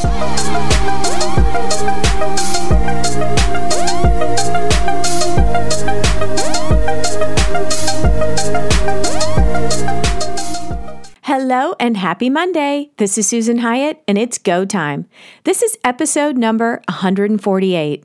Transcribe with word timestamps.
Hello 0.00 0.14
and 11.78 11.98
happy 11.98 12.30
Monday. 12.30 12.90
This 12.96 13.18
is 13.18 13.26
Susan 13.26 13.58
Hyatt 13.58 14.02
and 14.08 14.16
it's 14.16 14.38
go 14.38 14.64
time. 14.64 15.06
This 15.44 15.62
is 15.62 15.76
episode 15.84 16.38
number 16.38 16.80
148. 16.88 18.04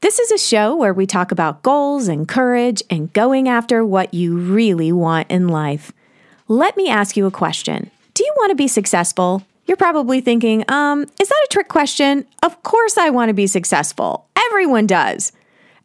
This 0.00 0.18
is 0.18 0.32
a 0.32 0.38
show 0.38 0.74
where 0.74 0.92
we 0.92 1.06
talk 1.06 1.30
about 1.30 1.62
goals 1.62 2.08
and 2.08 2.26
courage 2.26 2.82
and 2.90 3.12
going 3.12 3.48
after 3.48 3.84
what 3.84 4.12
you 4.12 4.36
really 4.36 4.90
want 4.90 5.30
in 5.30 5.46
life. 5.46 5.92
Let 6.48 6.76
me 6.76 6.88
ask 6.88 7.16
you 7.16 7.26
a 7.26 7.30
question. 7.30 7.92
Do 8.14 8.24
you 8.24 8.34
want 8.36 8.50
to 8.50 8.56
be 8.56 8.66
successful? 8.66 9.44
You're 9.66 9.76
probably 9.76 10.20
thinking, 10.20 10.64
um, 10.70 11.02
is 11.20 11.28
that 11.28 11.44
a 11.44 11.48
trick 11.50 11.68
question? 11.68 12.24
Of 12.42 12.62
course 12.62 12.96
I 12.96 13.10
want 13.10 13.30
to 13.30 13.34
be 13.34 13.46
successful. 13.46 14.28
Everyone 14.46 14.86
does. 14.86 15.32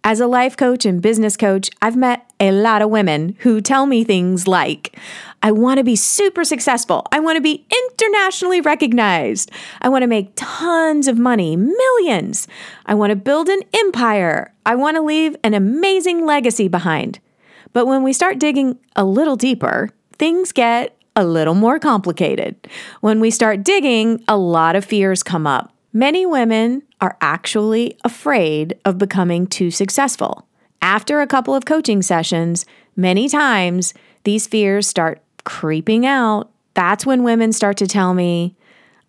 As 0.04 0.20
a 0.20 0.28
life 0.28 0.58
coach 0.58 0.86
and 0.86 1.02
business 1.02 1.38
coach, 1.38 1.70
I've 1.82 1.96
met 1.96 2.32
a 2.40 2.52
lot 2.52 2.82
of 2.82 2.90
women 2.90 3.36
who 3.40 3.62
tell 3.62 3.86
me 3.86 4.04
things 4.04 4.48
like, 4.48 4.98
I 5.44 5.52
want 5.52 5.78
to 5.78 5.84
be 5.84 5.96
super 5.96 6.44
successful. 6.44 7.06
I 7.12 7.20
want 7.20 7.38
to 7.38 7.42
be 7.42 7.66
internationally 7.72 8.62
recognized. 8.62 9.52
I 9.82 9.90
want 9.90 10.02
to 10.04 10.08
make 10.08 10.34
tons 10.36 11.08
of 11.08 11.20
money, 11.20 11.56
millions. 11.56 12.48
I 12.86 12.96
want 12.96 13.12
to 13.12 13.16
build 13.16 13.48
an 13.48 13.62
empire. 13.74 14.54
I 14.66 14.76
want 14.76 14.98
to 14.98 15.02
leave 15.02 15.36
an 15.44 15.54
amazing 15.54 16.26
legacy 16.26 16.68
behind. 16.68 17.20
But 17.74 17.86
when 17.86 18.04
we 18.04 18.14
start 18.14 18.40
digging 18.40 18.80
a 18.96 19.06
little 19.06 19.36
deeper, 19.36 19.90
things 20.18 20.52
get 20.52 20.98
a 21.22 21.24
little 21.24 21.54
more 21.54 21.78
complicated. 21.78 22.56
When 23.00 23.20
we 23.20 23.30
start 23.30 23.64
digging, 23.64 24.24
a 24.28 24.36
lot 24.36 24.76
of 24.76 24.84
fears 24.84 25.22
come 25.22 25.46
up. 25.46 25.72
Many 25.94 26.26
women 26.26 26.82
are 27.00 27.16
actually 27.22 27.98
afraid 28.04 28.80
of 28.84 28.98
becoming 28.98 29.46
too 29.46 29.70
successful. 29.70 30.48
After 30.82 31.22
a 31.22 31.28
couple 31.28 31.54
of 31.54 31.66
coaching 31.66 32.02
sessions, 32.02 32.66
many 32.96 33.30
times 33.30 33.94
these 34.24 34.48
fears 34.48 34.88
start 34.88 35.22
creeping 35.44 36.06
out. 36.06 36.50
That's 36.74 37.06
when 37.06 37.24
women 37.24 37.54
start 37.54 37.78
to 37.78 37.88
tell 37.88 38.14
me, 38.16 38.56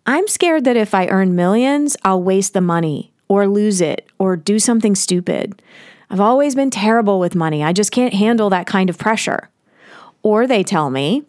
I'm 0.05 0.27
scared 0.27 0.65
that 0.65 0.77
if 0.77 0.93
I 0.93 1.07
earn 1.07 1.35
millions, 1.35 1.97
I'll 2.03 2.21
waste 2.21 2.53
the 2.53 2.61
money 2.61 3.11
or 3.27 3.47
lose 3.47 3.81
it 3.81 4.07
or 4.19 4.35
do 4.35 4.59
something 4.59 4.93
stupid. 4.93 5.61
I've 6.09 6.19
always 6.19 6.53
been 6.53 6.69
terrible 6.69 7.19
with 7.19 7.33
money. 7.33 7.63
I 7.63 7.73
just 7.73 7.91
can't 7.91 8.13
handle 8.13 8.51
that 8.51 8.67
kind 8.67 8.89
of 8.89 8.99
pressure. 8.99 9.49
Or 10.21 10.45
they 10.45 10.61
tell 10.61 10.89
me, 10.89 11.23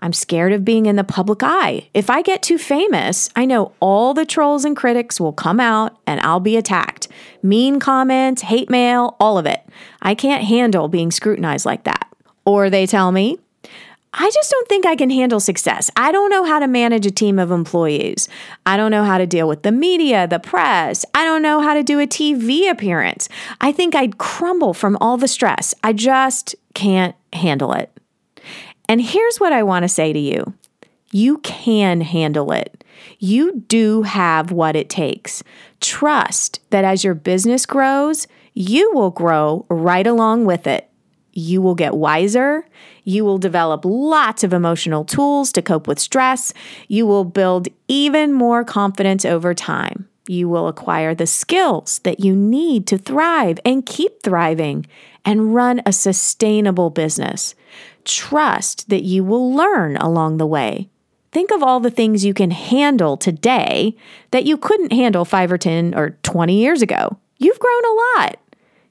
I'm 0.00 0.12
scared 0.12 0.52
of 0.52 0.64
being 0.64 0.86
in 0.86 0.96
the 0.96 1.04
public 1.04 1.40
eye. 1.42 1.88
If 1.92 2.08
I 2.08 2.22
get 2.22 2.42
too 2.42 2.58
famous, 2.58 3.30
I 3.34 3.44
know 3.44 3.72
all 3.80 4.14
the 4.14 4.24
trolls 4.24 4.64
and 4.64 4.76
critics 4.76 5.20
will 5.20 5.32
come 5.32 5.58
out 5.58 5.98
and 6.06 6.20
I'll 6.20 6.40
be 6.40 6.56
attacked. 6.56 7.08
Mean 7.42 7.80
comments, 7.80 8.42
hate 8.42 8.70
mail, 8.70 9.16
all 9.18 9.38
of 9.38 9.46
it. 9.46 9.60
I 10.00 10.14
can't 10.14 10.44
handle 10.44 10.88
being 10.88 11.10
scrutinized 11.10 11.66
like 11.66 11.84
that. 11.84 12.08
Or 12.44 12.70
they 12.70 12.86
tell 12.86 13.10
me, 13.10 13.38
I 14.14 14.30
just 14.30 14.50
don't 14.50 14.68
think 14.68 14.86
I 14.86 14.96
can 14.96 15.10
handle 15.10 15.40
success. 15.40 15.90
I 15.96 16.12
don't 16.12 16.30
know 16.30 16.44
how 16.44 16.58
to 16.60 16.66
manage 16.66 17.04
a 17.04 17.10
team 17.10 17.38
of 17.38 17.50
employees. 17.50 18.28
I 18.64 18.76
don't 18.76 18.90
know 18.90 19.04
how 19.04 19.18
to 19.18 19.26
deal 19.26 19.46
with 19.46 19.62
the 19.62 19.72
media, 19.72 20.26
the 20.26 20.38
press. 20.38 21.04
I 21.12 21.24
don't 21.24 21.42
know 21.42 21.60
how 21.60 21.74
to 21.74 21.82
do 21.82 22.00
a 22.00 22.06
TV 22.06 22.70
appearance. 22.70 23.28
I 23.60 23.70
think 23.72 23.94
I'd 23.94 24.18
crumble 24.18 24.74
from 24.74 24.96
all 25.00 25.18
the 25.18 25.28
stress. 25.28 25.74
I 25.84 25.92
just 25.92 26.54
can't 26.74 27.14
handle 27.32 27.72
it. 27.72 27.97
And 28.88 29.02
here's 29.02 29.38
what 29.38 29.52
I 29.52 29.62
want 29.62 29.84
to 29.84 29.88
say 29.88 30.12
to 30.12 30.18
you 30.18 30.54
you 31.10 31.38
can 31.38 32.00
handle 32.00 32.52
it. 32.52 32.84
You 33.18 33.60
do 33.68 34.02
have 34.02 34.50
what 34.50 34.76
it 34.76 34.90
takes. 34.90 35.42
Trust 35.80 36.60
that 36.70 36.84
as 36.84 37.04
your 37.04 37.14
business 37.14 37.64
grows, 37.64 38.26
you 38.54 38.92
will 38.92 39.10
grow 39.10 39.64
right 39.70 40.06
along 40.06 40.44
with 40.44 40.66
it. 40.66 40.88
You 41.32 41.62
will 41.62 41.76
get 41.76 41.94
wiser. 41.94 42.66
You 43.04 43.24
will 43.24 43.38
develop 43.38 43.84
lots 43.84 44.42
of 44.42 44.52
emotional 44.52 45.04
tools 45.04 45.52
to 45.52 45.62
cope 45.62 45.86
with 45.86 45.98
stress. 45.98 46.52
You 46.88 47.06
will 47.06 47.24
build 47.24 47.68
even 47.86 48.32
more 48.32 48.64
confidence 48.64 49.24
over 49.24 49.54
time. 49.54 50.08
You 50.28 50.48
will 50.48 50.68
acquire 50.68 51.14
the 51.14 51.26
skills 51.26 52.00
that 52.00 52.20
you 52.20 52.36
need 52.36 52.86
to 52.88 52.98
thrive 52.98 53.58
and 53.64 53.86
keep 53.86 54.22
thriving 54.22 54.86
and 55.24 55.54
run 55.54 55.80
a 55.84 55.92
sustainable 55.92 56.90
business 56.90 57.54
trust 58.04 58.88
that 58.88 59.02
you 59.02 59.22
will 59.22 59.52
learn 59.52 59.96
along 59.98 60.38
the 60.38 60.46
way. 60.46 60.88
Think 61.30 61.50
of 61.50 61.62
all 61.62 61.78
the 61.78 61.90
things 61.90 62.24
you 62.24 62.32
can 62.32 62.50
handle 62.50 63.16
today 63.16 63.94
that 64.30 64.44
you 64.44 64.56
couldn't 64.56 64.92
handle 64.92 65.24
five 65.24 65.52
or 65.52 65.58
10 65.58 65.94
or 65.94 66.10
20 66.22 66.58
years 66.58 66.80
ago. 66.80 67.18
You've 67.36 67.58
grown 67.58 67.84
a 67.84 68.22
lot. 68.22 68.38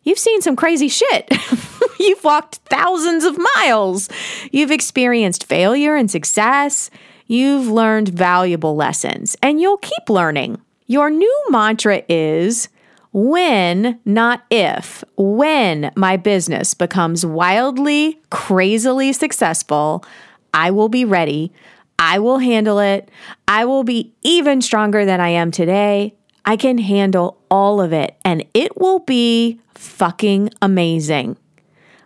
You've 0.03 0.19
seen 0.19 0.41
some 0.41 0.55
crazy 0.55 0.87
shit. 0.87 1.27
You've 1.99 2.23
walked 2.23 2.57
thousands 2.69 3.25
of 3.25 3.39
miles. 3.55 4.07
You've 4.51 4.71
experienced 4.71 5.45
failure 5.45 5.95
and 5.95 6.09
success. 6.09 6.89
You've 7.25 7.67
learned 7.67 8.09
valuable 8.09 8.75
lessons, 8.75 9.35
and 9.41 9.59
you'll 9.59 9.77
keep 9.77 10.09
learning. 10.09 10.61
Your 10.87 11.09
new 11.09 11.43
mantra 11.49 12.03
is 12.07 12.69
when, 13.11 13.99
not 14.05 14.45
if, 14.49 15.03
when 15.17 15.91
my 15.95 16.15
business 16.15 16.73
becomes 16.73 17.25
wildly, 17.25 18.21
crazily 18.29 19.11
successful, 19.11 20.05
I 20.53 20.71
will 20.71 20.87
be 20.87 21.03
ready. 21.03 21.51
I 21.99 22.19
will 22.19 22.39
handle 22.39 22.79
it. 22.79 23.09
I 23.47 23.65
will 23.65 23.83
be 23.83 24.13
even 24.23 24.61
stronger 24.61 25.03
than 25.03 25.19
I 25.19 25.29
am 25.29 25.51
today. 25.51 26.15
I 26.45 26.55
can 26.55 26.77
handle 26.77 27.37
all 27.51 27.81
of 27.81 27.91
it 27.91 28.15
and 28.23 28.45
it 28.53 28.79
will 28.79 28.99
be 28.99 29.59
fucking 29.75 30.51
amazing. 30.61 31.37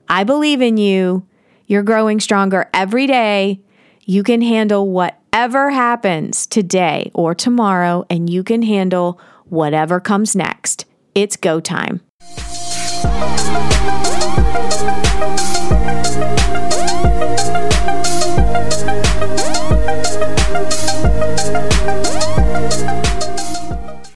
I 0.09 0.23
believe 0.23 0.61
in 0.61 0.77
you. 0.77 1.27
You're 1.67 1.83
growing 1.83 2.19
stronger 2.19 2.69
every 2.73 3.05
day. 3.05 3.61
You 4.05 4.23
can 4.23 4.41
handle 4.41 4.89
whatever 5.33 5.69
happens 5.69 6.45
today 6.45 7.09
or 7.13 7.33
tomorrow, 7.33 8.05
and 8.09 8.29
you 8.29 8.43
can 8.43 8.63
handle 8.63 9.17
whatever 9.45 10.01
comes 10.01 10.35
next. 10.35 10.83
It's 11.15 11.37
go 11.37 11.61
time. 11.61 12.01